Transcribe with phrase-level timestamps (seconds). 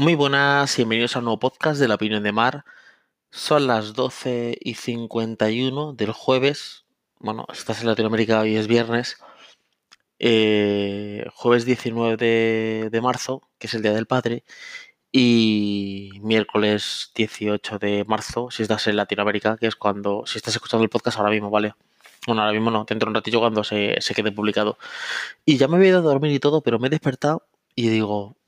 [0.00, 2.64] Muy buenas, bienvenidos a un nuevo podcast de la opinión de Mar.
[3.30, 6.86] Son las 12 y 51 del jueves.
[7.18, 9.18] Bueno, estás en Latinoamérica, hoy es viernes.
[10.18, 14.42] Eh, jueves 19 de, de marzo, que es el Día del Padre.
[15.12, 20.82] Y miércoles 18 de marzo, si estás en Latinoamérica, que es cuando, si estás escuchando
[20.82, 21.74] el podcast ahora mismo, ¿vale?
[22.26, 24.78] Bueno, ahora mismo no, dentro de un ratillo cuando se, se quede publicado.
[25.44, 27.44] Y ya me había ido a dormir y todo, pero me he despertado
[27.74, 28.38] y digo,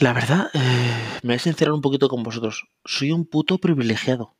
[0.00, 2.68] la verdad, eh, me voy a sincerar un poquito con vosotros.
[2.84, 4.34] Soy un puto privilegiado.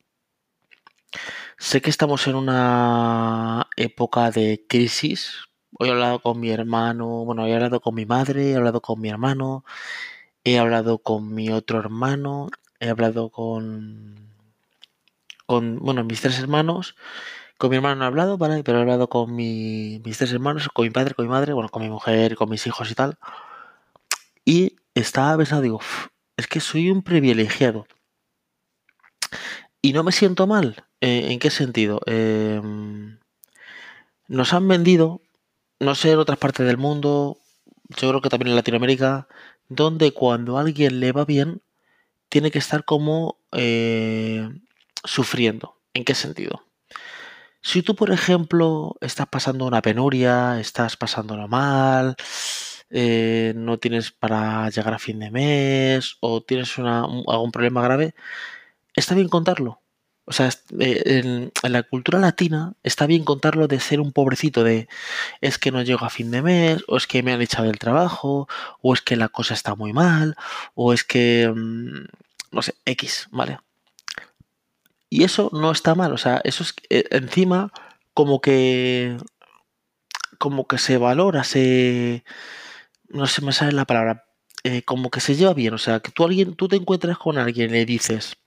[1.57, 5.35] Sé que estamos en una época de crisis.
[5.77, 8.99] Hoy he hablado con mi hermano, bueno, he hablado con mi madre, he hablado con
[8.99, 9.63] mi hermano,
[10.43, 12.49] he hablado con mi otro hermano,
[12.79, 14.29] he hablado con,
[15.45, 16.95] con bueno, mis tres hermanos.
[17.57, 18.63] Con mi hermano no he hablado, ¿vale?
[18.63, 21.69] Pero he hablado con mi- mis tres hermanos, con mi padre, con mi madre, bueno,
[21.69, 23.17] con mi mujer, con mis hijos y tal.
[24.43, 27.87] Y estaba pensando, digo, "Uf, es que soy un privilegiado.
[29.81, 30.85] Y no me siento mal.
[31.01, 32.01] Eh, ¿en qué sentido?
[32.07, 33.19] Em,
[34.27, 35.21] nos han vendido,
[35.79, 37.37] no sé, en otras partes del mundo,
[37.89, 39.27] yo creo que también en Latinoamérica,
[39.69, 41.61] donde cuando a alguien le va bien,
[42.29, 44.49] tiene que estar como eh,
[45.03, 45.77] sufriendo.
[45.93, 46.65] ¿En qué sentido?
[47.61, 52.15] Si tú, por ejemplo, estás pasando una penuria, estás pasándolo mal,
[52.89, 56.87] eh, no tienes para llegar a fin de mes o tienes un-
[57.27, 58.15] algún problema grave,
[58.95, 59.81] está bien contarlo.
[60.27, 64.63] O sea, eh, en, en la cultura latina está bien contarlo de ser un pobrecito,
[64.63, 64.87] de
[65.41, 67.79] es que no llego a fin de mes, o es que me han echado del
[67.79, 68.47] trabajo,
[68.81, 70.35] o es que la cosa está muy mal,
[70.75, 72.05] o es que, mm,
[72.51, 73.59] no sé, X, ¿vale?
[75.09, 77.71] Y eso no está mal, o sea, eso es eh, encima
[78.13, 79.17] como que
[80.37, 82.23] como que se valora, se
[83.15, 84.25] no se me sale la palabra,
[84.63, 87.37] eh, como que se lleva bien, o sea, que tú alguien, tú te encuentras con
[87.37, 88.37] alguien y le dices,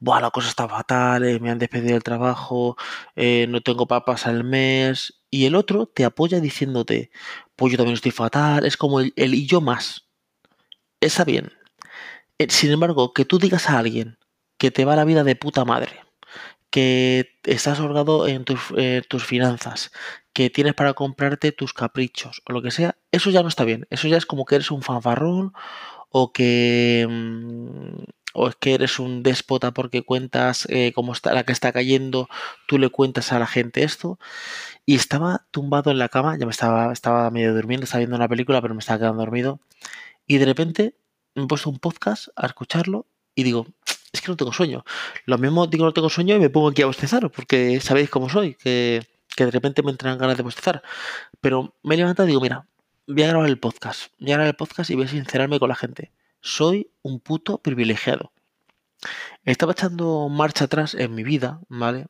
[0.00, 2.76] Buah, la cosa está fatal, eh, me han despedido del trabajo,
[3.16, 5.22] eh, no tengo para pasar el mes.
[5.30, 7.10] Y el otro te apoya diciéndote,
[7.56, 10.08] pues yo también estoy fatal, es como el, y yo más.
[11.00, 11.52] Está bien.
[12.48, 14.18] Sin embargo, que tú digas a alguien
[14.58, 16.00] que te va la vida de puta madre,
[16.70, 18.60] que estás holgado en tus,
[19.08, 19.92] tus finanzas,
[20.32, 23.86] que tienes para comprarte tus caprichos o lo que sea, eso ya no está bien.
[23.90, 25.52] Eso ya es como que eres un fanfarrón
[26.10, 28.04] o que mm,
[28.34, 32.28] o es que eres un déspota porque cuentas eh, cómo está la que está cayendo,
[32.66, 34.18] tú le cuentas a la gente esto
[34.86, 38.28] y estaba tumbado en la cama, ya me estaba estaba medio durmiendo, estaba viendo una
[38.28, 39.60] película, pero me estaba quedando dormido
[40.26, 40.96] y de repente
[41.34, 43.66] me he puesto un podcast a escucharlo y digo,
[44.12, 44.84] es que no tengo sueño.
[45.24, 48.28] Lo mismo digo no tengo sueño y me pongo aquí a bostezar, porque sabéis cómo
[48.28, 49.02] soy, que,
[49.36, 50.82] que de repente me entran ganas de bostezar.
[51.40, 52.66] Pero me he levantado y digo, mira,
[53.06, 54.12] voy a grabar el podcast.
[54.18, 56.12] Voy a grabar el podcast y voy a sincerarme con la gente.
[56.40, 58.32] Soy un puto privilegiado.
[59.44, 62.06] Estaba echando marcha atrás en mi vida, ¿vale?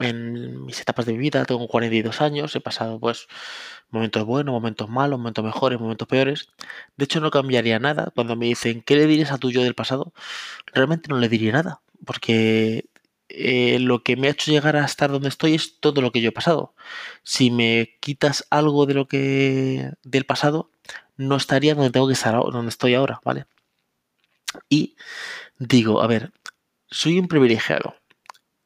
[0.00, 3.26] En mis etapas de mi vida, tengo 42 años, he pasado pues
[3.90, 6.48] momentos buenos, momentos malos, momentos mejores, momentos peores.
[6.96, 8.12] De hecho, no cambiaría nada.
[8.14, 10.12] Cuando me dicen, ¿qué le dirías a tu yo del pasado?
[10.66, 12.87] Realmente no le diría nada, porque
[13.28, 16.20] eh, lo que me ha hecho llegar a estar donde estoy es todo lo que
[16.20, 16.74] yo he pasado.
[17.22, 20.70] Si me quitas algo de lo que del pasado,
[21.16, 23.46] no estaría donde tengo que estar, donde estoy ahora, ¿vale?
[24.68, 24.96] Y
[25.58, 26.32] digo, a ver,
[26.90, 27.96] soy un privilegiado.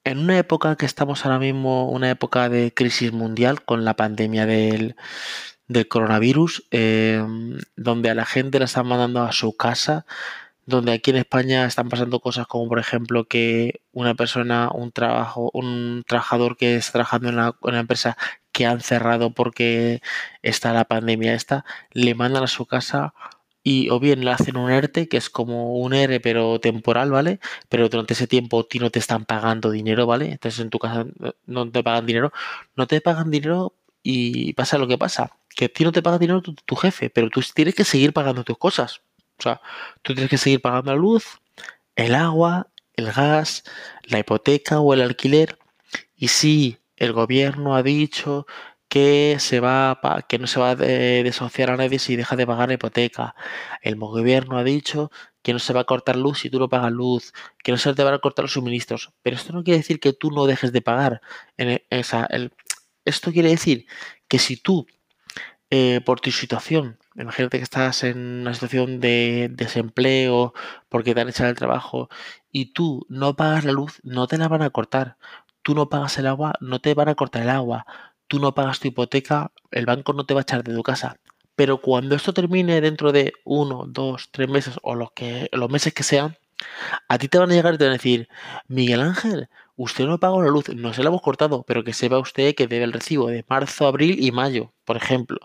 [0.04, 4.46] En una época que estamos ahora mismo, una época de crisis mundial con la pandemia
[4.46, 4.96] del,
[5.68, 7.24] del coronavirus, eh,
[7.76, 10.06] donde a la gente la están mandando a su casa,
[10.66, 15.50] donde aquí en España están pasando cosas como por ejemplo que una persona, un trabajo,
[15.54, 18.16] un trabajador que está trabajando en una, empresa
[18.52, 20.02] que han cerrado porque
[20.42, 23.14] está la pandemia esta, le mandan a su casa
[23.64, 27.40] y o bien le hacen un ERTE, que es como un ERE pero temporal, ¿vale?
[27.68, 30.32] Pero durante ese tiempo a ti no te están pagando dinero, ¿vale?
[30.32, 32.32] Entonces en tu casa no no te pagan dinero,
[32.76, 36.18] no te pagan dinero y pasa lo que pasa, que a ti no te paga
[36.18, 39.02] dinero tu, tu jefe, pero tú tienes que seguir pagando tus cosas.
[39.42, 39.60] O sea,
[40.02, 41.40] tú tienes que seguir pagando la luz,
[41.96, 43.64] el agua, el gas,
[44.04, 45.58] la hipoteca o el alquiler.
[46.16, 48.46] Y si el gobierno ha dicho
[48.88, 49.98] que se va
[50.28, 53.34] que no se va a de- desahuciar a nadie si deja de pagar la hipoteca.
[53.82, 55.10] El gobierno ha dicho
[55.42, 57.32] que no se va a cortar luz si tú no pagas luz,
[57.64, 59.12] que no se te van a cortar los suministros.
[59.22, 61.20] Pero esto no quiere decir que tú no dejes de pagar.
[63.04, 63.86] Esto quiere decir
[64.28, 64.86] que si tú
[65.70, 66.98] eh, por tu situación.
[67.16, 70.54] Imagínate que estás en una situación de desempleo
[70.88, 72.08] porque te han echado el trabajo
[72.50, 75.16] y tú no pagas la luz, no te la van a cortar.
[75.62, 77.86] Tú no pagas el agua, no te van a cortar el agua.
[78.28, 81.18] Tú no pagas tu hipoteca, el banco no te va a echar de tu casa.
[81.54, 85.92] Pero cuando esto termine dentro de uno, dos, tres meses o los, que, los meses
[85.94, 86.36] que sean,
[87.08, 88.28] a ti te van a llegar y te van a decir,
[88.68, 92.18] Miguel Ángel, usted no pagó la luz, no se la hemos cortado, pero que sepa
[92.18, 95.38] usted que debe el recibo de marzo, abril y mayo, por ejemplo.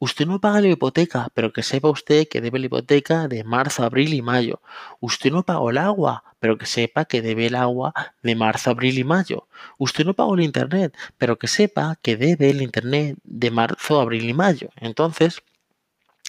[0.00, 3.82] Usted no paga la hipoteca, pero que sepa usted que debe la hipoteca de marzo,
[3.82, 4.60] abril y mayo.
[5.00, 7.92] Usted no pagó el agua, pero que sepa que debe el agua
[8.22, 9.48] de marzo, abril y mayo.
[9.76, 14.28] Usted no pagó el internet, pero que sepa que debe el internet de marzo, abril
[14.28, 14.68] y mayo.
[14.76, 15.42] Entonces,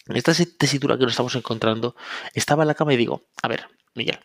[0.08, 1.96] en esta tesitura que nos estamos encontrando,
[2.34, 4.18] estaba en la cama y digo, a ver, Miguel,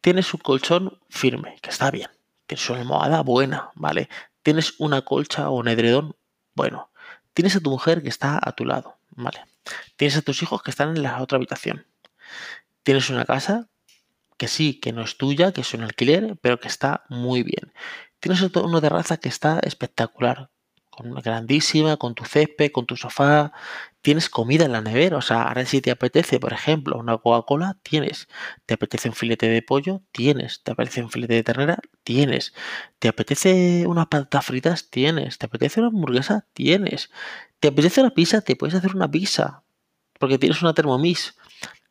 [0.00, 2.10] tienes un colchón firme, que está bien.
[2.48, 4.08] Tienes una almohada buena, ¿vale?
[4.42, 6.16] Tienes una colcha o un edredón
[6.54, 6.90] bueno.
[7.38, 9.44] Tienes a tu mujer que está a tu lado, ¿vale?
[9.94, 11.86] Tienes a tus hijos que están en la otra habitación.
[12.82, 13.68] Tienes una casa
[14.36, 17.72] que sí, que no es tuya, que es un alquiler, pero que está muy bien.
[18.18, 20.50] Tienes una terraza que está espectacular,
[21.04, 23.52] grandísima, con tu césped, con tu sofá,
[24.02, 27.76] tienes comida en la nevera, o sea, ahora si te apetece, por ejemplo, una Coca-Cola,
[27.82, 28.28] tienes,
[28.66, 32.54] te apetece un filete de pollo, tienes, te apetece un filete de ternera, tienes,
[32.98, 37.10] te apetece unas patatas fritas, tienes, te apetece una hamburguesa, tienes,
[37.60, 39.62] te apetece una pizza, te puedes hacer una pizza,
[40.18, 41.36] porque tienes una Thermomix.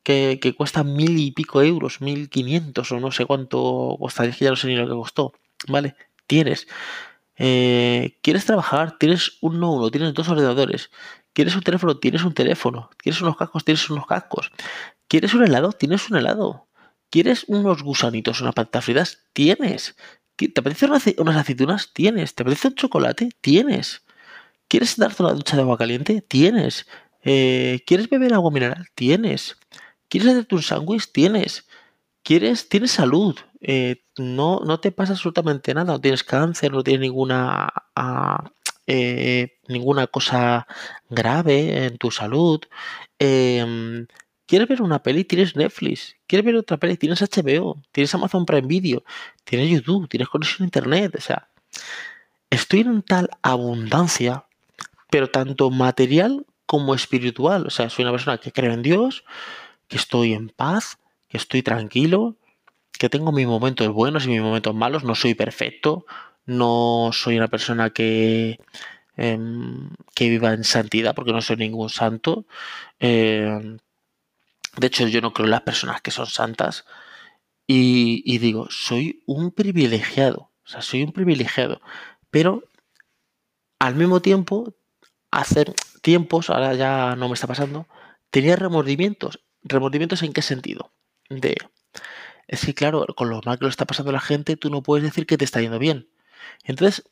[0.03, 4.45] Que, que cuesta mil y pico euros, mil quinientos o no sé cuánto costaría, que
[4.45, 5.33] ya no sé ni lo que costó,
[5.67, 5.95] ¿vale?
[6.27, 6.65] Tienes.
[7.37, 8.97] Eh, ¿Quieres trabajar?
[8.97, 10.89] Tienes un no uno, tienes dos ordenadores.
[11.33, 11.97] ¿Quieres un teléfono?
[11.97, 12.89] Tienes un teléfono.
[12.97, 13.63] ¿Quieres unos cascos?
[13.63, 14.51] Tienes unos cascos.
[15.07, 15.71] ¿Quieres un helado?
[15.71, 16.67] Tienes un helado.
[17.09, 19.19] ¿Quieres unos gusanitos, unas patatas fritas?
[19.33, 19.95] Tienes.
[20.35, 20.87] ¿Te apetece
[21.17, 21.93] unas aceitunas?
[21.93, 22.35] Tienes.
[22.35, 23.29] ¿Te apetece un chocolate?
[23.41, 24.03] Tienes.
[24.67, 26.21] ¿Quieres darte una ducha de agua caliente?
[26.21, 26.87] Tienes.
[27.23, 28.87] Eh, ¿Quieres beber agua mineral?
[28.95, 29.57] Tienes.
[30.09, 31.11] ¿Quieres hacerte un sándwich?
[31.11, 31.67] Tienes.
[32.23, 32.69] ¿Quieres?
[32.69, 33.37] Tienes salud.
[33.61, 38.51] Eh, no, no te pasa absolutamente nada, no tienes cáncer, no tienes ninguna, ah,
[38.85, 40.67] eh, ninguna cosa
[41.09, 42.61] grave en tu salud.
[43.19, 44.07] Em,
[44.45, 45.25] ¿Quieres ver una peli?
[45.25, 46.15] Tienes Netflix.
[46.25, 46.95] ¿Quieres ver otra peli?
[46.97, 49.03] Tienes HBO, tienes Amazon Prime Video,
[49.43, 51.15] tienes YouTube, tienes conexión a Internet.
[51.17, 51.49] O sea,
[52.49, 54.45] estoy en tal abundancia,
[55.09, 57.67] pero tanto material como espiritual.
[57.67, 59.25] O sea, soy una persona que creo en Dios,
[59.89, 62.37] que estoy en paz, que estoy tranquilo,
[62.97, 66.05] que tengo mis momentos buenos y mis momentos malos, no soy perfecto,
[66.45, 68.59] no soy una persona que,
[69.17, 72.45] em, que viva en santidad, porque no soy ningún santo.
[72.99, 73.77] Em,
[74.77, 76.85] de hecho, yo no creo en las personas que son santas.
[77.67, 80.51] Y, digo, soy un privilegiado.
[80.65, 81.81] O sea, soy un privilegiado.
[82.31, 82.63] Pero
[83.79, 84.73] al mismo tiempo,
[85.31, 87.87] hacer tiempos, ahora ya no me está pasando,
[88.29, 89.41] tenía remordimientos.
[89.63, 90.91] ¿Remordimientos en qué sentido?
[91.29, 91.57] De
[92.47, 95.03] es que claro, con lo mal que lo está pasando la gente, tú no puedes
[95.03, 96.09] decir que te está yendo bien.
[96.63, 97.03] Entonces,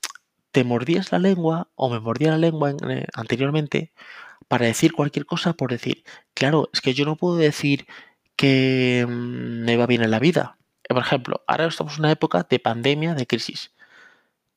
[0.52, 3.92] te mordías la lengua o me mordía la lengua eh, anteriormente
[4.48, 6.04] para decir cualquier cosa por decir,
[6.34, 7.88] claro, es que yo no puedo decir
[8.36, 10.58] que mm, me va bien en la vida.
[10.88, 13.75] Por ejemplo, ahora estamos en una época de pandemia, de crisis.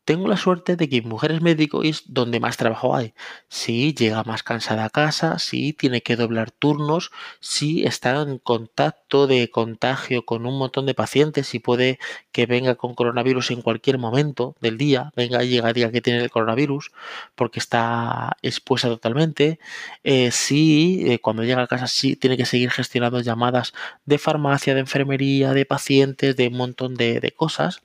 [0.08, 3.12] Tengo la suerte de que mi mujer es médico es donde más trabajo hay.
[3.50, 7.10] Sí, llega más cansada a casa, sí, tiene que doblar turnos,
[7.40, 11.98] sí, está en contacto de contagio con un montón de pacientes y puede
[12.32, 16.22] que venga con coronavirus en cualquier momento del día, venga y llega día que tiene
[16.22, 16.90] el coronavirus
[17.34, 19.58] porque está expuesta totalmente.
[20.04, 23.74] Eh, sí, eh, cuando llega a casa sí tiene que seguir gestionando llamadas
[24.06, 27.82] de farmacia, de enfermería, de pacientes, de un montón de, de cosas.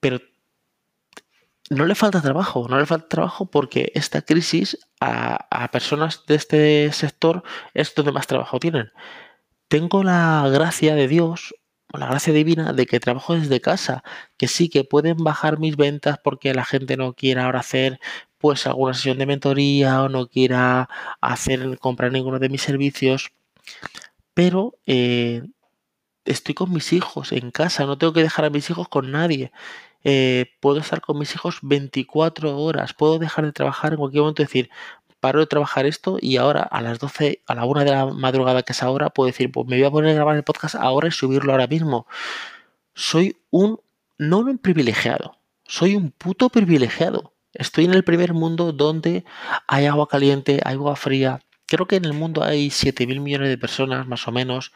[0.00, 0.20] Pero
[1.70, 6.92] no le falta trabajo, no le falta trabajo porque esta crisis a, personas de este
[6.92, 7.42] sector
[7.74, 8.90] es donde más trabajo tienen.
[9.68, 11.54] Tengo la gracia de Dios,
[11.92, 14.02] o la gracia divina de que trabajo desde casa,
[14.36, 18.00] que sí que pueden bajar mis ventas porque la gente no quiera ahora hacer
[18.38, 20.88] pues alguna sesión de mentoría o no quiera
[21.20, 23.32] hacer comprar ninguno de mis servicios,
[24.34, 25.42] pero eh,
[26.24, 29.52] estoy con mis hijos en casa, no tengo que dejar a mis hijos con nadie.
[30.04, 34.42] Eh, puedo estar con mis hijos 24 horas, puedo dejar de trabajar en cualquier momento,
[34.42, 34.70] decir,
[35.20, 38.62] paro de trabajar esto y ahora a las 12, a la 1 de la madrugada
[38.62, 41.08] que es ahora, puedo decir, pues me voy a poner a grabar el podcast ahora
[41.08, 42.06] y subirlo ahora mismo.
[42.94, 43.80] Soy un,
[44.18, 47.32] no un privilegiado, soy un puto privilegiado.
[47.52, 49.24] Estoy en el primer mundo donde
[49.66, 51.40] hay agua caliente, hay agua fría.
[51.66, 54.72] Creo que en el mundo hay 7 mil millones de personas, más o menos.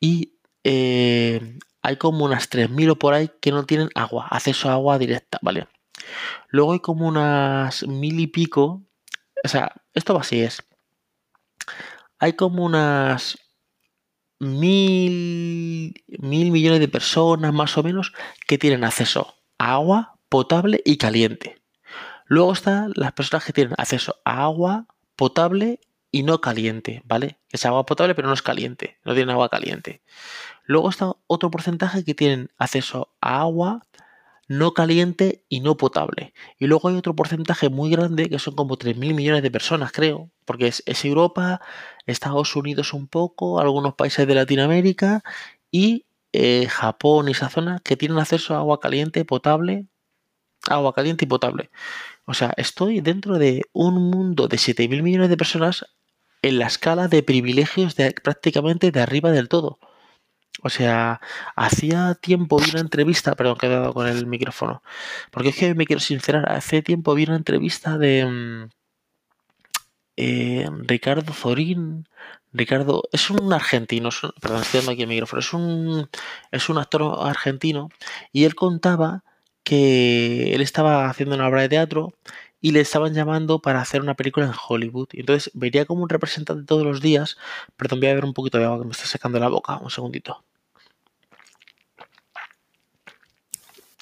[0.00, 0.34] Y
[0.64, 4.98] eh, hay como unas 3.000 o por ahí que no tienen agua, acceso a agua
[4.98, 5.66] directa, ¿vale?
[6.48, 8.82] Luego hay como unas mil y pico,
[9.44, 10.62] o sea, esto así es.
[12.18, 13.38] Hay como unas
[14.38, 18.12] mil, mil millones de personas más o menos
[18.46, 21.62] que tienen acceso a agua potable y caliente.
[22.26, 24.86] Luego están las personas que tienen acceso a agua
[25.16, 27.38] potable y no caliente, ¿vale?
[27.50, 30.02] Es agua potable pero no es caliente, no tiene agua caliente.
[30.64, 33.82] Luego está otro porcentaje que tienen acceso a agua
[34.48, 36.34] no caliente y no potable.
[36.58, 40.30] Y luego hay otro porcentaje muy grande que son como 3.000 millones de personas, creo,
[40.44, 41.60] porque es, Europa,
[42.06, 45.22] Estados Unidos un poco, algunos países de Latinoamérica
[45.70, 49.86] y eh, Japón y esa zona que tienen acceso a agua caliente, potable,
[50.68, 51.70] agua caliente y potable.
[52.26, 55.86] O sea, estoy dentro de un mundo de 7.000 millones de personas
[56.42, 59.78] en la escala de privilegios de prácticamente de arriba del todo.
[60.62, 61.20] O sea,
[61.56, 64.82] hacía tiempo vi una entrevista, perdón, que con el micrófono,
[65.30, 68.70] porque es que me quiero sincerar, hace tiempo vi una entrevista de mm,
[70.16, 72.06] eh, Ricardo Zorín,
[72.52, 76.10] Ricardo, es un argentino, perdón, estoy dando aquí el micrófono, es un,
[76.50, 77.88] es un actor argentino
[78.32, 79.24] y él contaba
[79.64, 82.14] que él estaba haciendo una obra de teatro
[82.62, 85.08] y le estaban llamando para hacer una película en Hollywood.
[85.12, 87.36] Y entonces vería como un representante todos los días.
[87.76, 89.78] Perdón, voy a ver un poquito de agua que me está secando la boca.
[89.78, 90.44] Un segundito.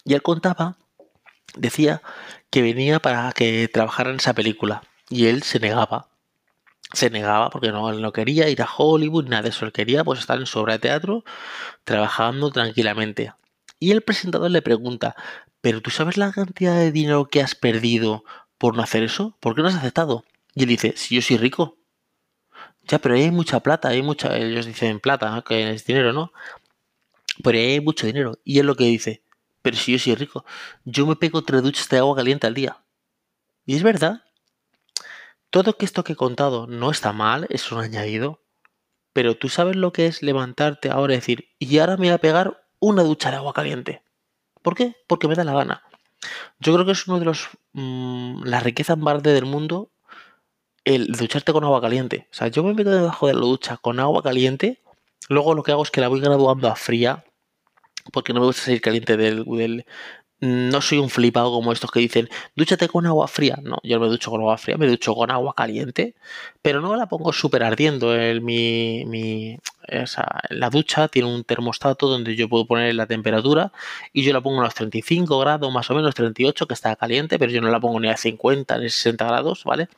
[0.04, 0.76] Y él contaba,
[1.56, 2.02] decía
[2.50, 4.82] que venía para que trabajara en esa película.
[5.08, 6.08] Y él se negaba.
[6.92, 9.64] Se negaba porque no, él no quería ir a Hollywood, nada de eso.
[9.64, 11.24] Él quería pues estar en su obra de teatro
[11.84, 13.32] trabajando tranquilamente.
[13.78, 15.16] Y el presentador le pregunta,
[15.62, 18.24] ¿pero tú sabes la cantidad de dinero que has perdido
[18.60, 19.34] por no hacer eso?
[19.40, 20.22] ¿Por qué no has aceptado?
[20.54, 21.78] Y él dice, si yo soy rico.
[22.82, 26.30] Ya, pero ahí hay mucha plata, hay mucha, ellos dicen plata, que es dinero, ¿no?
[27.42, 28.38] Pero ahí hay mucho dinero.
[28.44, 29.22] Y él lo que dice,
[29.62, 30.44] pero si yo soy rico,
[30.84, 32.76] yo me pego tres duchas de agua caliente al día.
[33.64, 34.24] Y es verdad.
[35.48, 38.42] Todo esto que he contado no está mal, es un añadido.
[39.14, 42.18] Pero tú sabes lo que es levantarte ahora y decir, y ahora me voy a
[42.18, 44.02] pegar una ducha de agua caliente.
[44.60, 44.96] ¿Por qué?
[45.06, 45.82] Porque me da la gana.
[46.58, 49.90] Yo creo que es uno de los mm, las riquezas más grandes del mundo
[50.84, 52.26] el ducharte con agua caliente.
[52.30, 54.80] O sea, yo me meto debajo de la ducha con agua caliente,
[55.28, 57.24] luego lo que hago es que la voy graduando a fría,
[58.12, 59.44] porque no me gusta salir caliente del,
[60.40, 63.58] no soy un flipado como estos que dicen, dúchate con agua fría.
[63.62, 66.14] No, yo no me ducho con agua fría, me ducho con agua caliente,
[66.62, 68.14] pero no la pongo súper ardiendo.
[68.14, 69.58] El, mi, mi,
[70.50, 73.72] la ducha tiene un termostato donde yo puedo poner la temperatura
[74.12, 77.38] y yo la pongo a los 35 grados, más o menos 38, que está caliente,
[77.38, 79.88] pero yo no la pongo ni a 50 ni a 60 grados, ¿vale?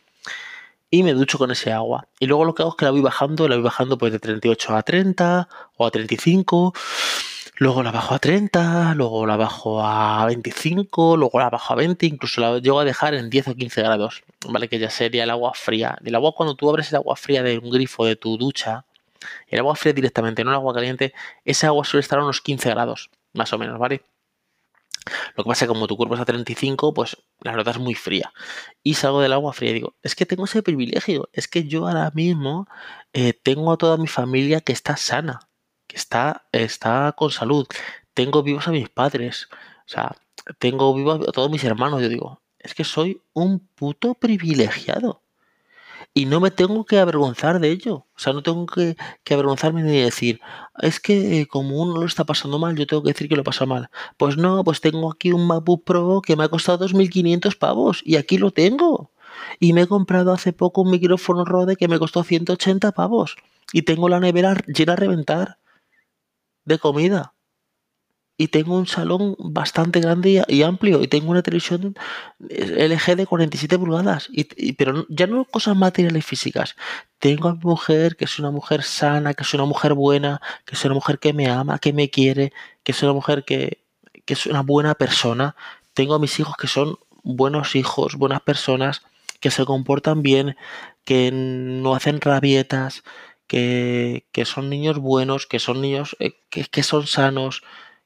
[0.91, 2.07] Y me ducho con ese agua.
[2.19, 4.19] Y luego lo que hago es que la voy bajando, la voy bajando pues de
[4.19, 6.75] 38 a 30 o a 35
[7.63, 12.07] luego la bajo a 30, luego la bajo a 25, luego la bajo a 20,
[12.07, 14.69] incluso la llego a dejar en 10 o 15 grados, ¿vale?
[14.69, 15.97] Que ya sería el agua fría.
[16.05, 18.85] El agua, cuando tú abres el agua fría de un grifo de tu ducha,
[19.49, 21.15] el agua fría directamente, no el agua caliente,
[21.45, 24.05] ese agua suele estar a unos 15 grados, más o menos, ¿vale?
[25.37, 27.95] Lo que pasa es que como tu cuerpo está a 35, pues la es muy
[27.95, 28.33] fría.
[28.85, 31.89] Y salgo del agua fría y digo, es que tengo ese privilegio, es que yo
[31.89, 32.69] ahora mismo
[33.13, 35.49] eh, tengo a toda mi familia que está sana
[35.95, 37.67] está, está con salud.
[38.15, 39.49] Tengo vivos a mis padres.
[39.87, 40.17] O sea,
[40.59, 42.03] tengo vivos a todos mis hermanos.
[42.03, 45.22] Yo digo, es que soy un puto privilegiado.
[46.15, 48.07] Y no me tengo que avergonzar de ello.
[48.15, 48.97] O sea, no tengo que,
[49.31, 50.41] avergonzarme ni decir,
[50.81, 53.45] es que eh, como uno lo está pasando mal, yo tengo que decir que lo
[53.45, 53.89] pasa mal.
[54.19, 58.17] Pues no, pues tengo aquí un MacBook Pro que me ha costado 2.500 pavos y
[58.17, 59.11] aquí lo tengo.
[59.59, 63.37] Y me he comprado hace poco un micrófono Rode que me costó 180 pavos.
[63.73, 65.59] Y tengo la nevera llena a reventar
[66.65, 67.35] de comida.
[68.37, 71.03] Y tengo un salón bastante grande y, amplio.
[71.03, 71.95] Y tengo una televisión
[72.41, 74.29] LG de 47 pulgadas.
[74.33, 76.77] Y, pero ya no cosas materiales físicas.
[77.19, 80.75] Tengo a mi mujer, que es una mujer sana, que es una mujer buena, que
[80.75, 83.83] es una mujer que me ama, que me quiere, que es una mujer que,
[84.25, 85.55] que es una buena persona.
[85.95, 89.03] Tengo a mis hijos que son buenos hijos, buenas personas,
[89.41, 90.57] que se comportan bien,
[91.05, 93.03] que no hacen rabietas,
[93.47, 97.63] que, son niños buenos, que son niños eh, que, son sanos,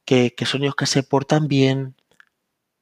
[0.06, 1.96] que, son niños que se portan bien.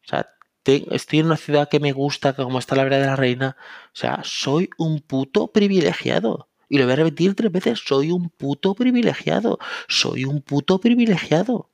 [0.04, 0.30] O sea,
[0.64, 3.56] estoy en una ciudad que me gusta, como está la verdad de la reina.
[3.86, 6.48] O sea, soy un puto privilegiado.
[6.68, 9.58] Y lo voy a repetir tres veces, soy un puto privilegiado.
[9.88, 11.70] Soy un puto privilegiado.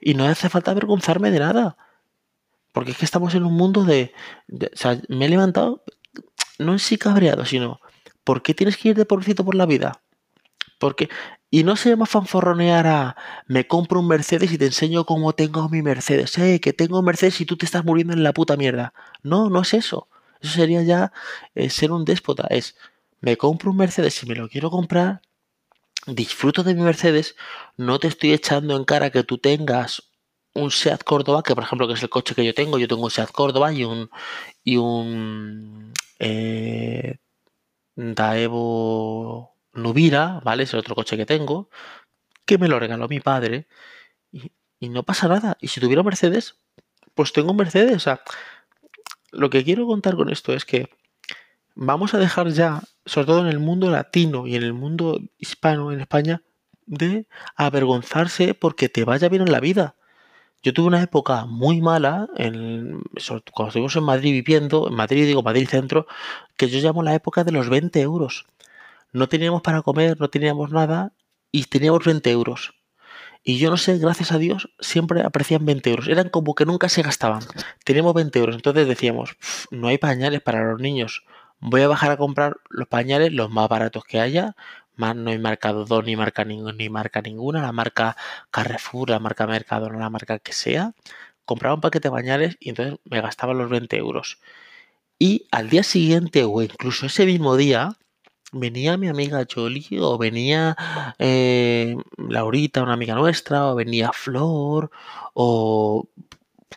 [0.00, 1.76] Y no hace falta avergonzarme de nada.
[2.72, 4.12] Porque es que estamos en un mundo de,
[4.46, 5.82] de o sea, me he levantado,
[6.58, 7.80] no en sí cabreado, sino
[8.24, 10.02] ¿Por qué tienes que ir de pobrecito por la vida?
[10.80, 11.10] Porque,
[11.50, 15.68] y no se llama fanforronear a me compro un Mercedes y te enseño cómo tengo
[15.68, 16.36] mi Mercedes.
[16.38, 18.94] Eh, que tengo un Mercedes y tú te estás muriendo en la puta mierda.
[19.22, 20.08] No, no es eso.
[20.40, 21.12] Eso sería ya
[21.54, 22.46] eh, ser un déspota.
[22.50, 22.76] Es
[23.20, 25.20] me compro un Mercedes y me lo quiero comprar.
[26.06, 27.36] Disfruto de mi Mercedes.
[27.76, 30.10] No te estoy echando en cara que tú tengas
[30.54, 32.78] un Seat Córdoba, que por ejemplo que es el coche que yo tengo.
[32.78, 34.10] Yo tengo un Seat Córdoba y un,
[34.64, 37.18] y un eh,
[37.96, 40.64] un Evo Nubira, ¿vale?
[40.64, 41.70] Es el otro coche que tengo,
[42.46, 43.68] que me lo regaló mi padre
[44.32, 44.50] y,
[44.88, 45.56] no pasa nada.
[45.60, 46.58] Y si tuviera Mercedes,
[47.14, 47.96] pues tengo un Mercedes.
[47.96, 48.22] O sea,
[49.30, 50.88] lo que quiero contar con esto es que
[51.74, 55.92] vamos a dejar ya, sobre todo en el mundo latino y en el mundo hispano
[55.92, 56.42] en España,
[56.86, 59.96] de avergonzarse porque te vaya bien en la vida.
[60.62, 63.00] Yo tuve una época muy mala, en,
[63.52, 66.06] cuando estuvimos en Madrid viviendo, en Madrid digo Madrid Centro,
[66.56, 68.46] que yo llamo la época de los 20 euros.
[69.12, 71.12] No teníamos para comer, no teníamos nada
[71.50, 72.74] y teníamos 20 euros.
[73.42, 76.08] Y yo no sé, gracias a Dios, siempre aparecían 20 euros.
[76.08, 77.42] Eran como que nunca se gastaban.
[77.84, 78.56] Teníamos 20 euros.
[78.56, 79.36] Entonces decíamos,
[79.70, 81.24] no hay pañales para los niños.
[81.58, 84.56] Voy a bajar a comprar los pañales los más baratos que haya.
[84.94, 87.62] Más no hay marca 2 ni marca, ni marca ninguna.
[87.62, 88.16] La marca
[88.50, 90.94] Carrefour, la marca Mercado, la marca que sea.
[91.46, 94.38] Compraba un paquete de pañales y entonces me gastaba los 20 euros.
[95.18, 97.96] Y al día siguiente o incluso ese mismo día,
[98.52, 100.76] venía mi amiga Jolie o venía
[101.18, 104.90] eh, Laurita, una amiga nuestra, o venía Flor,
[105.34, 106.08] o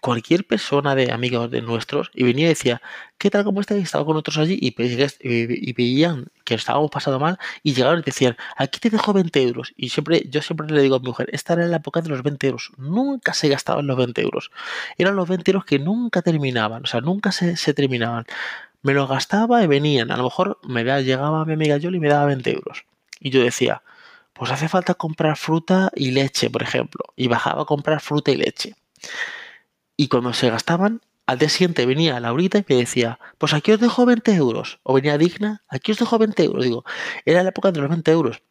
[0.02, 2.82] cualquier persona de amigos de nuestros y venía y decía,
[3.18, 3.84] ¿qué tal, cómo estáis?
[3.84, 8.36] Estaba con otros allí y, y, veían que estábamos pasando mal y llegaron y decían,
[8.58, 9.74] aquí te dejo 20 euros.
[9.78, 12.22] Y siempre, yo siempre le digo a mi mujer, esta era la época de los
[12.22, 12.72] 20 euros.
[12.78, 14.52] Nunca se gastaban los 20 euros.
[14.98, 18.26] Eran los 20 euros que nunca terminaban, o sea, nunca se, se terminaban
[18.84, 20.12] me lo gastaba y venían.
[20.12, 22.86] A lo mejor me llegaba mi amiga Yoli y me daba 20 euros.
[23.20, 23.82] Y yo decía,
[24.34, 27.06] pues hace falta comprar fruta y leche, por ejemplo.
[27.16, 28.76] Y bajaba a comprar fruta y leche.
[29.96, 33.80] Y cuando se gastaban, al día siguiente venía Laurita y me decía, pues aquí os
[33.80, 34.80] dejo 20 euros.
[34.84, 36.64] O venía Digna, aquí os dejo 20 euros.
[36.64, 36.84] Digo,
[37.26, 38.42] era la época de los 20 euros.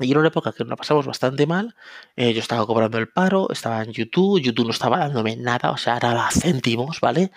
[0.00, 1.74] Y era una época que nos pasamos bastante mal.
[2.14, 5.76] Eh, yo estaba cobrando el paro, estaba en YouTube, YouTube no estaba dándome nada, o
[5.76, 7.32] sea, nada céntimos, ¿vale?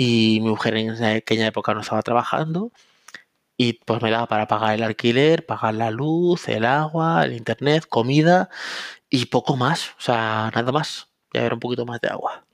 [0.00, 2.72] Y mi mujer en aquella época no estaba trabajando.
[3.56, 7.86] Y pues me daba para pagar el alquiler, pagar la luz, el agua, el internet,
[7.88, 8.48] comida
[9.10, 9.90] y poco más.
[9.98, 11.08] O sea, nada más.
[11.34, 12.44] Ya era un poquito más de agua.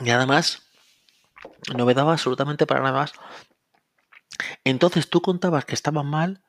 [0.00, 0.62] Nada más.
[1.76, 3.12] No me daba absolutamente para nada más
[4.64, 6.42] entonces tú contabas que estabas mal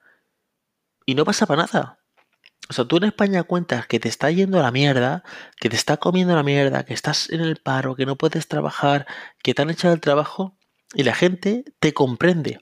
[1.05, 1.99] y no pasaba nada.
[2.69, 5.23] O sea, tú en España cuentas que te está yendo a la mierda,
[5.59, 9.05] que te está comiendo la mierda, que estás en el paro, que no puedes trabajar,
[9.43, 10.57] que te han echado el trabajo
[10.93, 12.59] y la gente te comprende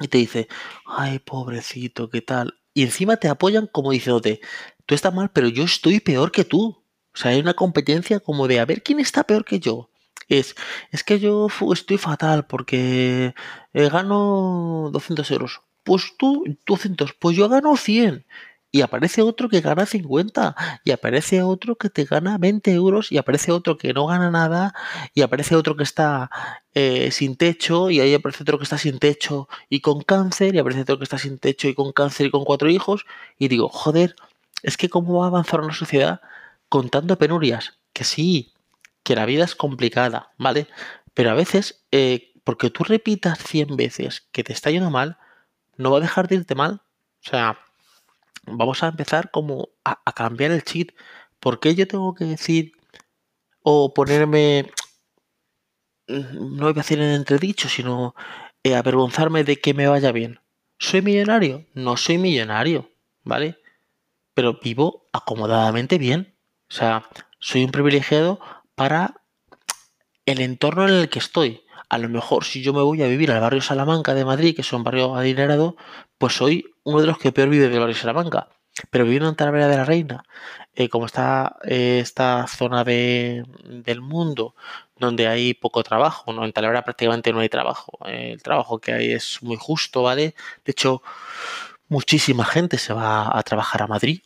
[0.00, 0.48] y te dice,
[0.86, 2.60] ay, pobrecito, ¿qué tal?
[2.74, 4.40] Y encima te apoyan como diciéndote,
[4.86, 6.84] tú estás mal, pero yo estoy peor que tú.
[7.14, 9.90] O sea, hay una competencia como de a ver quién está peor que yo
[10.28, 10.54] es,
[10.92, 13.34] es que yo estoy fatal porque
[13.72, 15.62] eh, gano 200 euros.
[15.84, 18.26] Pues tú, 200, pues yo gano 100.
[18.70, 20.54] Y aparece otro que gana 50.
[20.84, 23.10] Y aparece otro que te gana 20 euros.
[23.12, 24.74] Y aparece otro que no gana nada.
[25.14, 26.30] Y aparece otro que está
[26.74, 27.90] eh, sin techo.
[27.90, 30.54] Y ahí aparece otro que está sin techo y con cáncer.
[30.54, 33.06] Y aparece otro que está sin techo y con cáncer y con cuatro hijos.
[33.38, 34.16] Y digo, joder,
[34.62, 36.20] es que cómo va a avanzar una sociedad
[36.68, 37.78] contando penurias.
[37.92, 38.52] Que sí,
[39.02, 40.66] que la vida es complicada, ¿vale?
[41.14, 45.16] Pero a veces, eh, porque tú repitas 100 veces que te está yendo mal,
[45.78, 46.82] no va a dejar de irte mal.
[47.24, 47.58] O sea,
[48.46, 50.88] vamos a empezar como a, cambiar el cheat.
[51.40, 52.72] ¿Por qué yo tengo que decir
[53.62, 54.70] o ponerme,
[56.06, 58.14] no voy a decir en entredicho, sino
[58.62, 60.40] eh, avergonzarme de que me vaya bien?
[60.78, 61.66] ¿Soy millonario?
[61.74, 62.90] No soy millonario,
[63.24, 63.58] ¿vale?
[64.34, 66.36] Pero vivo acomodadamente bien.
[66.70, 67.08] O sea,
[67.40, 68.40] soy un privilegiado
[68.74, 69.22] para
[70.26, 71.64] el entorno en el que estoy.
[71.88, 74.60] A lo mejor si yo me voy a vivir al barrio Salamanca de Madrid, que
[74.60, 75.76] es un barrio adinerado,
[76.18, 78.48] pues soy uno de los que peor vive del barrio Salamanca.
[78.90, 80.24] Pero viviendo en Talavera de la Reina,
[80.74, 84.54] eh, como está eh, esta zona de, del mundo
[84.96, 86.44] donde hay poco trabajo, ¿no?
[86.44, 87.98] En Talavera prácticamente no hay trabajo.
[88.06, 90.34] Eh, el trabajo que hay es muy justo, ¿vale?
[90.64, 91.02] De hecho,
[91.88, 94.20] muchísima gente se va a trabajar a Madrid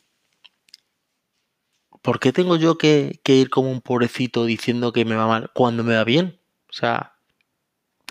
[2.03, 5.85] ¿por qué tengo yo que, ir como un pobrecito diciendo que me va mal cuando
[5.85, 6.39] me va bien?
[6.69, 7.15] O sea,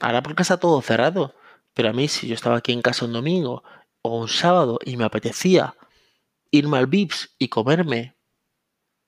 [0.02, 1.36] ahora porque está todo cerrado.
[1.74, 3.64] Pero a mí, si yo estaba aquí en casa un domingo
[4.02, 5.76] o un sábado y me apetecía
[6.52, 8.16] irme al VIPS y comerme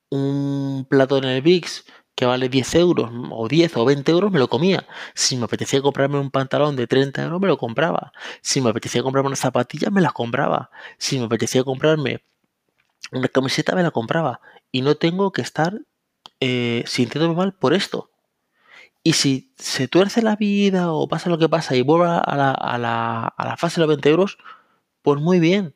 [0.09, 4.39] un plato en el VIPS que vale 10 euros, o 10 o 20 euros, me
[4.39, 4.85] lo comía.
[5.15, 8.11] Si me apetecía comprarme un pantalón de 30 euros, me lo compraba.
[8.41, 10.69] Si me apetecía comprarme unas zapatillas, me las compraba.
[10.99, 12.23] Si me apetecía comprarme
[13.11, 15.79] una camiseta, me la compraba y no tengo que estar
[16.39, 18.11] eh, sintiéndome mal por esto.
[19.03, 22.51] Y si se tuerce la vida o pasa lo que pasa y vuelve a la,
[22.51, 24.37] a la, a la fase de los 20 euros,
[25.03, 25.75] pues muy bien,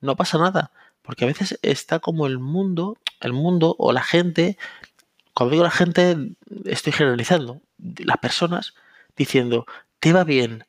[0.00, 0.72] no pasa nada.
[1.02, 4.56] Porque a veces está como el mundo, el mundo o la gente,
[5.34, 6.16] cuando digo la gente,
[6.64, 8.74] estoy generalizando, las personas
[9.16, 9.66] diciendo
[9.98, 10.64] te va bien,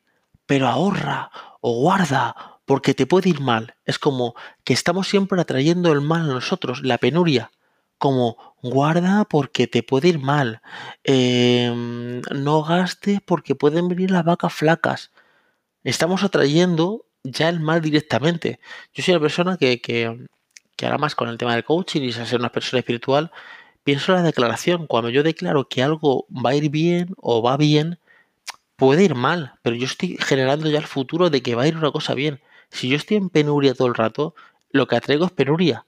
[0.46, 3.74] pero ahorra o guarda porque te puede ir mal.
[3.84, 4.34] Es como
[4.64, 7.50] que estamos siempre atrayendo el mal a nosotros, la penuria.
[7.98, 10.60] Como guarda porque te puede ir mal.
[11.04, 15.12] Em, no gastes porque pueden venir las vacas flacas.
[15.84, 18.60] Estamos atrayendo ya el mal directamente.
[18.94, 20.26] Yo soy la persona que, que,
[20.76, 23.30] que ahora más con el tema del coaching y ser una persona espiritual,
[23.84, 24.86] pienso en la declaración.
[24.86, 27.98] Cuando yo declaro que algo va a ir bien o va bien,
[28.76, 31.76] puede ir mal, pero yo estoy generando ya el futuro de que va a ir
[31.76, 32.40] una cosa bien.
[32.70, 34.34] Si yo estoy en penuria todo el rato,
[34.70, 35.86] lo que atraigo es penuria.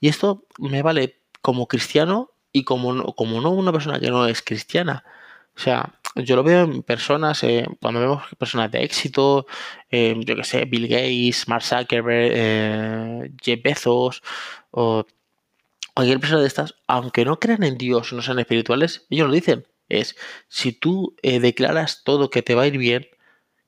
[0.00, 4.42] Y esto me vale como cristiano y como, como no una persona que no es
[4.42, 5.04] cristiana.
[5.56, 9.46] O sea, yo lo veo en personas, eh, cuando vemos personas de éxito,
[9.90, 14.22] eh, yo que sé, Bill Gates, Mark Zuckerberg, eh, Jeff Bezos,
[14.70, 15.04] o
[15.94, 19.66] cualquier persona de estas, aunque no crean en Dios no sean espirituales, ellos lo dicen.
[19.88, 20.16] Es,
[20.48, 23.06] si tú declaras todo que te va a ir bien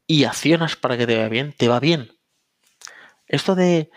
[0.07, 2.13] y accionas para que te vaya bien, te va bien.
[3.29, 3.91] Esto de,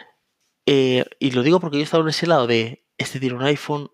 [0.66, 3.90] y lo digo porque yo he estado en ese lado de, este tiene un iPhone,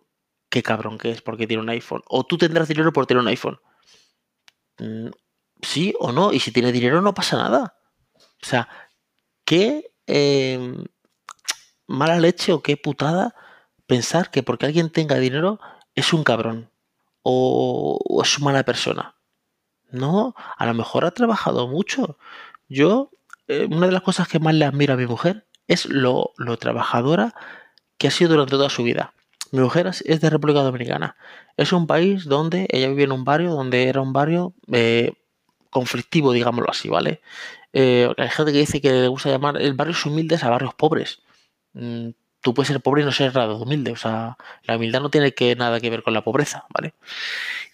[0.49, 2.01] qué cabrón que es porque tiene un iPhone.
[2.07, 3.59] O tú tendrás dinero por tener un iPhone.
[4.79, 5.09] Mm,
[5.61, 7.77] sí o no, y si tiene dinero no pasa nada.
[8.41, 8.69] O sea,
[9.45, 10.85] qué em,
[11.87, 13.35] mala leche o qué putada
[13.87, 15.59] pensar que porque alguien tenga dinero
[15.95, 16.71] es un cabrón
[17.23, 19.15] o, es una mala persona.
[19.91, 22.17] No, a lo mejor ha trabajado mucho.
[22.67, 23.11] Yo,
[23.47, 26.57] eh, una de las cosas que más le admiro a mi mujer es lo, lo
[26.57, 27.33] trabajadora
[27.97, 29.13] que ha sido durante toda su vida.
[29.55, 31.15] Mi mujer es de República Dominicana.
[31.55, 35.13] Es un país donde ella vive en un barrio donde era un barrio eh,
[35.69, 37.21] conflictivo, digámoslo así, ¿vale?
[37.71, 41.21] Eh, hay gente que dice que le gusta llamar el barrios humildes a barrios pobres.
[41.71, 42.09] Mm,
[42.41, 43.93] tú puedes ser pobre y no ser nada humilde.
[43.93, 46.93] O sea, la humildad no tiene que, nada que ver con la pobreza, ¿vale?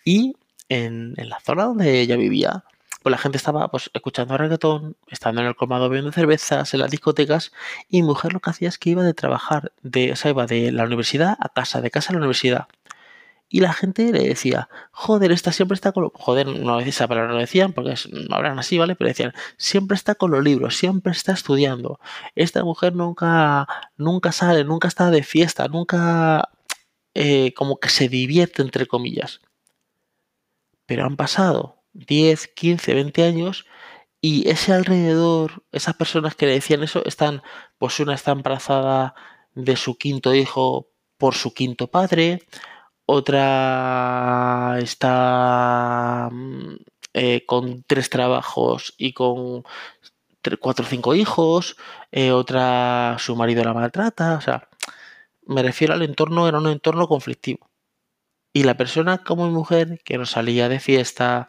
[0.05, 0.35] Y
[0.69, 2.63] en la zona donde ella vivía,
[3.01, 6.91] pues la gente estaba pues, escuchando reggaetón, estando en el colmado bebiendo cervezas, en las
[6.91, 7.51] discotecas,
[7.89, 10.45] y mi mujer lo que hacía es que iba de trabajar, de, o sea, iba
[10.45, 12.67] de la universidad a casa, de casa a la universidad.
[13.49, 16.09] Y la gente le decía, joder, esta siempre está con...
[16.13, 18.95] Joder, no esa palabra no lo decían porque no hablan así, ¿vale?
[18.95, 21.99] Pero decían, siempre está con los libros, siempre está estudiando.
[22.35, 26.49] Esta mujer nunca, nunca sale, nunca está de fiesta, nunca
[27.13, 29.41] eh, como que se divierte, entre comillas.
[30.85, 33.65] Pero han pasado 10, 15, 20 años
[34.21, 37.41] y ese alrededor, esas personas que le decían eso, están,
[37.79, 39.15] pues una está embarazada
[39.55, 42.39] de su quinto hijo por su quinto padre,
[43.05, 46.75] otra está mm,
[47.13, 49.63] eh, con tres trabajos y con
[50.59, 51.77] cuatro o cinco hijos,
[52.11, 54.69] eh, otra su marido la maltrata, o sea,
[55.45, 57.70] me refiero al entorno, era un entorno conflictivo.
[58.53, 61.47] Y la persona como mujer que no salía de fiesta,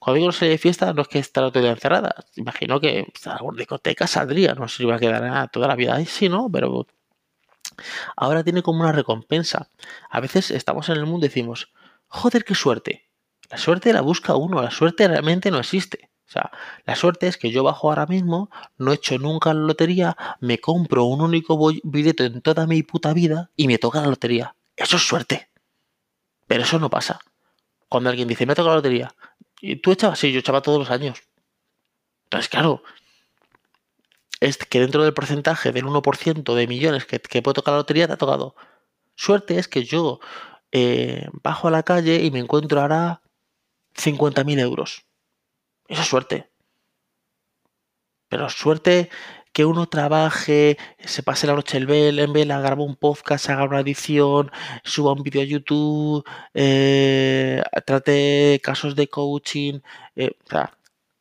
[0.00, 2.14] cuando digo no salía de fiesta, no es que estar todo encerrada.
[2.36, 5.94] Imagino que pues, a alguna discoteca saldría, no se iba a quedar toda la vida
[5.94, 6.50] ahí, sí, ¿no?
[6.50, 6.86] Pero
[8.16, 9.70] ahora tiene como una recompensa.
[10.10, 11.72] A veces estamos en el mundo y decimos,
[12.08, 13.08] joder, qué suerte.
[13.48, 16.10] La suerte la busca uno, la suerte realmente no existe.
[16.28, 16.50] O sea,
[16.84, 20.58] la suerte es que yo bajo ahora mismo, no he hecho nunca la lotería, me
[20.58, 24.54] compro un único billete en toda mi puta vida y me toca la lotería.
[24.76, 25.49] Eso es suerte.
[26.50, 27.20] Pero eso no pasa.
[27.88, 29.14] Cuando alguien dice, me ha tocado la lotería,
[29.60, 30.18] ¿y tú echabas?
[30.18, 31.22] Sí, yo echaba todos los años.
[32.24, 32.82] Entonces, claro,
[34.40, 38.08] es que dentro del porcentaje del 1% de millones que, que puede tocar la lotería,
[38.08, 38.56] te ha tocado.
[39.14, 40.18] Suerte es que yo
[40.72, 43.22] eh, bajo a la calle y me encuentro ahora
[43.94, 45.04] 50.000 euros.
[45.86, 46.50] Eso es suerte.
[48.28, 49.08] Pero suerte
[49.52, 54.50] que uno trabaje, se pase la noche en vela, grabe un podcast, haga una edición,
[54.84, 59.80] suba un vídeo a YouTube, eh, trate casos de coaching.
[60.16, 60.72] Eh, o sea,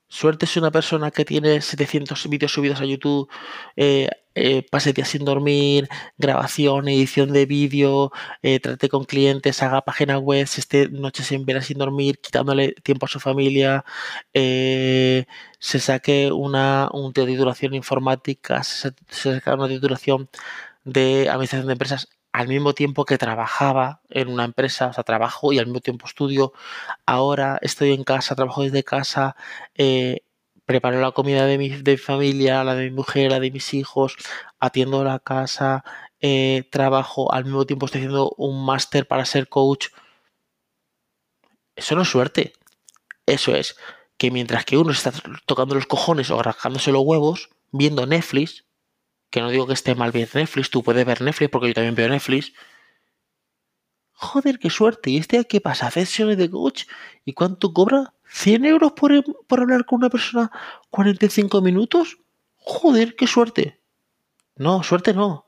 [0.09, 3.29] suerte es una persona que tiene 700 vídeos subidos a YouTube,
[3.75, 9.81] eh, eh, pase días sin dormir, grabación, edición de vídeo, eh, trate con clientes, haga
[9.83, 13.85] página web, se esté noches ver sin dormir, quitándole tiempo a su familia,
[14.33, 20.29] se saque una, un titulación informática, se, se saque una titulación
[20.83, 25.53] de administración de empresas al mismo tiempo que trabajaba en una empresa, o sea, trabajo
[25.53, 26.53] y al mismo tiempo estudio.
[27.05, 29.35] Ahora estoy en casa, trabajo desde casa,
[29.75, 30.21] eh,
[30.65, 34.15] preparo la comida de mi, de familia, la de mi mujer, la de mis hijos,
[34.59, 35.83] atiendo la casa,
[36.21, 39.87] eh, trabajo, al mismo tiempo estoy haciendo un máster para ser coach.
[41.75, 42.53] Eso no es suerte.
[43.25, 43.75] Eso es
[44.17, 45.11] que mientras que uno está
[45.45, 48.65] tocando los cojones o rascándose los huevos, viendo Netflix,
[49.29, 51.95] que no digo que esté mal bien Netflix, tú puedes ver Netflix porque yo también
[51.95, 52.53] veo Netflix.
[54.13, 55.11] Joder, qué suerte.
[55.11, 55.87] ¿Y este qué pasa?
[55.87, 56.85] ¿Hace sesiones de coach?
[57.25, 58.13] ¿Y cuánto cobra?
[58.31, 59.11] ¿100 euros por,
[59.45, 60.51] por hablar con una persona
[60.89, 62.17] 45 minutos?
[62.57, 63.79] Joder, qué suerte.
[64.55, 65.47] No, suerte no.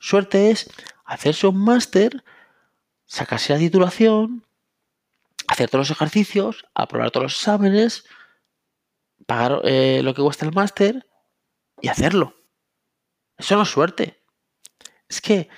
[0.00, 0.70] Suerte es
[1.04, 2.24] hacerse un máster,
[3.04, 4.46] sacarse la titulación,
[5.46, 8.04] hacer todos los ejercicios, aprobar todos los exámenes,
[9.26, 11.06] pagar eh, lo que cuesta el máster
[11.80, 12.34] y hacerlo.
[13.38, 14.22] Eso no es suerte.
[15.08, 15.48] Es que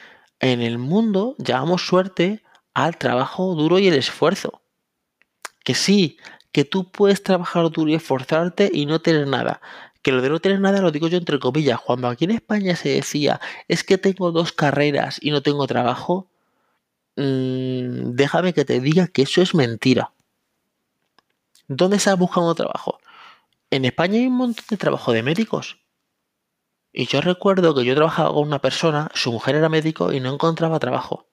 [0.40, 2.42] en el mundo llamamos suerte
[2.74, 4.62] al trabajo duro y el esfuerzo.
[5.64, 6.18] Que sí,
[6.52, 9.60] que tú puedes trabajar duro y esforzarte y no tener nada.
[10.02, 11.80] Que lo de no tener nada lo digo yo entre comillas.
[11.80, 16.30] Cuando aquí en España se decía es que tengo dos carreras y no tengo trabajo,
[17.16, 20.12] mmm, déjame que te diga que eso es mentira.
[21.68, 22.98] ¿Dónde estás buscando trabajo?
[23.70, 25.78] En España hay un montón de trabajo de médicos.
[26.92, 30.32] Y yo recuerdo que yo trabajaba con una persona, su mujer era médico y no
[30.32, 31.28] encontraba trabajo.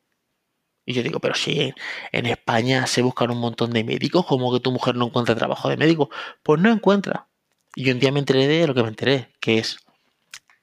[0.85, 1.73] Y yo digo, pero sí,
[2.11, 5.69] en España se buscan un montón de médicos, como que tu mujer no encuentra trabajo
[5.69, 6.09] de médico.
[6.43, 7.27] Pues no encuentra.
[7.75, 9.79] Y un día me enteré de lo que me enteré, que es,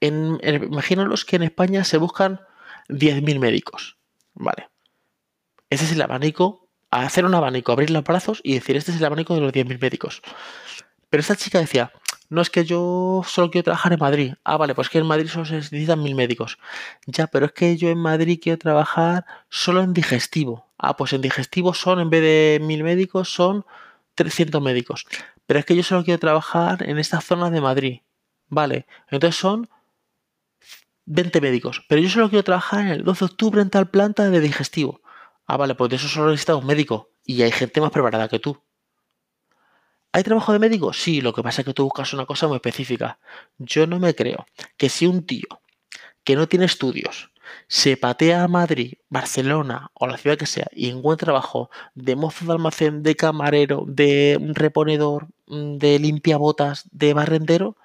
[0.01, 2.41] en, imagínalos que en España se buscan
[2.89, 3.99] 10.000 médicos.
[4.35, 4.69] Vale.
[5.71, 9.05] Ese es el abanico, hacer un abanico, abrir los brazos y decir, este es el
[9.05, 10.23] abanico de los 10.000 médicos.
[11.11, 11.93] Pero esta chica decía,
[12.33, 14.35] no es que yo solo quiero trabajar en Madrid.
[14.43, 16.59] Ah, vale, pues que en Madrid solo se necesitan mil médicos.
[17.07, 20.67] Ya, pero es que yo en Madrid quiero trabajar solo en digestivo.
[20.79, 23.67] Ah, pues en digestivo son, en vez de mil médicos, son
[24.15, 25.05] 300 médicos.
[25.47, 28.01] Pero es que yo solo quiero trabajar en esta zona de Madrid.
[28.49, 29.69] Vale, entonces son
[31.05, 31.85] 20 médicos.
[31.87, 35.03] Pero yo solo quiero trabajar en el 12 de octubre en tal planta de digestivo.
[35.47, 37.11] Ah, vale, pues de eso solo necesita un médico.
[37.27, 38.59] Y hay gente más preparada que tú.
[40.13, 40.93] ¿Hay trabajo de médico?
[40.93, 43.19] Sí, lo que pasa es que tú buscas una cosa muy específica.
[43.59, 44.47] Yo no me creo
[44.77, 45.47] que si un tío
[46.25, 47.33] que no tiene estudios
[47.69, 52.47] se patea a Madrid, Barcelona o la ciudad que sea y encuentra trabajo de mozo
[52.47, 57.77] de almacén, de camarero, de reponedor, mm, de limpiabotas, de barrendero,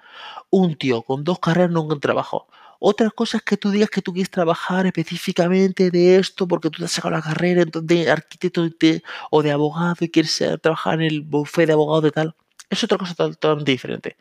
[0.50, 2.48] un tío con dos carreras no encuentra trabajo.
[2.80, 6.84] Otras cosas que tú digas que tú quieres trabajar específicamente de esto porque tú te
[6.84, 8.64] has sacado la carrera de arquitecto
[9.30, 12.36] o de abogado y quieres eh, trabajar en el bufete de abogado de tal.
[12.70, 14.16] Es otra cosa totalmente diferente.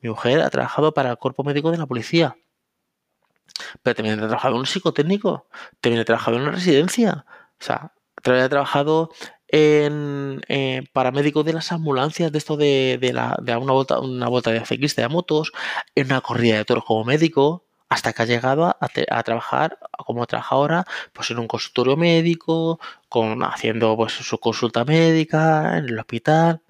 [0.00, 2.36] Mi mujer ha trabajado para el cuerpo médico de la policía.
[3.82, 5.46] Pero también ha trabajado en un psicotécnico.
[5.80, 7.26] También ha trabajado en una residencia.
[7.60, 9.10] O sea, también ha trabajado
[9.48, 14.52] en eh, paramédico de las ambulancias, de esto de, la, de una vuelta, una vuelta
[14.52, 15.52] de ciclista de motos,
[15.94, 20.54] en una corrida de toros como médico hasta que ha llegado a, trabajar como trabaja
[20.54, 26.62] ahora, pues en un consultorio médico, con, haciendo pues su consulta médica en el hospital.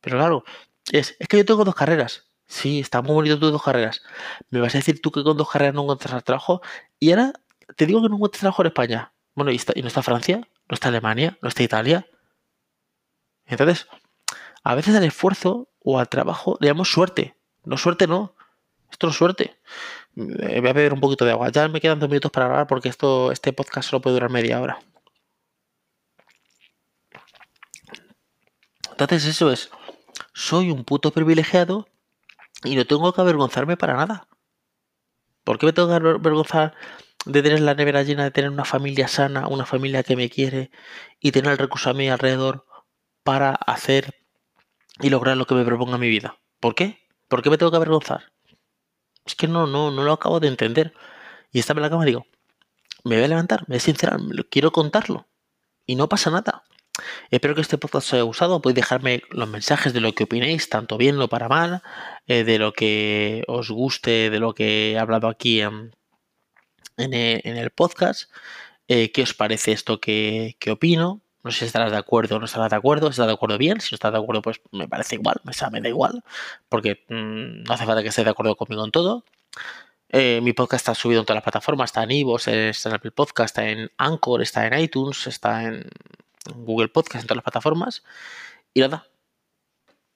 [0.00, 0.44] Pero claro,
[0.92, 2.28] es, es que yo tengo dos carreras.
[2.46, 4.02] Sí, está muy bonito tus dos carreras.
[4.50, 6.60] Me vas a decir tú que con dos carreras no encuentras trabajo.
[7.00, 7.32] Y ahora
[7.76, 9.12] te digo que no encuentras trabajo en España.
[9.34, 10.46] Bueno, ¿y, está, ¿y no está Francia?
[10.68, 11.38] ¿No está Alemania?
[11.40, 12.06] ¿No está Italia?
[13.46, 13.88] Entonces,
[14.64, 17.36] a veces al esfuerzo o al trabajo le damos suerte.
[17.64, 18.34] No suerte, no.
[18.90, 19.56] Esto es suerte.
[20.16, 21.50] Eh, voy a beber un poquito de agua.
[21.50, 24.60] Ya me quedan dos minutos para hablar porque esto, este podcast solo puede durar media
[24.60, 24.78] hora.
[28.90, 29.70] Entonces eso es,
[30.32, 31.86] soy un puto privilegiado
[32.64, 34.26] y no tengo que avergonzarme para nada.
[35.44, 36.74] ¿Por qué me tengo que avergonzar
[37.24, 40.72] de tener la nevera llena, de tener una familia sana, una familia que me quiere
[41.20, 42.66] y tener el recurso a mi alrededor
[43.22, 44.14] para hacer
[45.00, 46.40] y lograr lo que me proponga mi vida?
[46.58, 46.98] ¿Por qué?
[47.28, 48.32] ¿Por qué me tengo que avergonzar?
[49.28, 50.94] Es que no, no, no lo acabo de entender.
[51.52, 52.26] Y estaba en la cama digo,
[53.04, 54.18] me voy a levantar, me voy a sincerar,
[54.50, 55.26] quiero contarlo.
[55.84, 56.64] Y no pasa nada.
[57.30, 58.62] Espero que este podcast os haya gustado.
[58.62, 61.82] Podéis dejarme los mensajes de lo que opinéis, tanto bien o para mal,
[62.26, 65.92] eh, de lo que os guste, de lo que he hablado aquí en,
[66.96, 68.30] el, podcast.
[68.88, 71.20] Eh, ¿Qué os parece esto que, que opino?
[71.44, 73.06] No sé si estarás de acuerdo o no estarás de acuerdo.
[73.06, 73.80] Si estás de acuerdo, bien.
[73.80, 75.40] Si no estás de acuerdo, pues me parece igual.
[75.44, 76.24] Me, da igual.
[76.68, 79.24] Porque mm, no hace falta que estés de acuerdo conmigo en todo.
[80.10, 81.90] Eh, mi podcast está subido en todas las plataformas.
[81.90, 85.88] Está en Ivos, está en Apple Podcast, está en Anchor, está en iTunes, está en
[86.54, 88.02] Google Podcast, en todas las plataformas.
[88.74, 89.06] Y nada.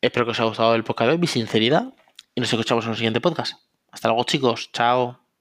[0.00, 1.94] Espero que os haya gustado el podcast de hoy, mi sinceridad.
[2.34, 3.54] Y nos escuchamos en el siguiente podcast.
[3.92, 4.70] Hasta luego, chicos.
[4.72, 5.21] Chao.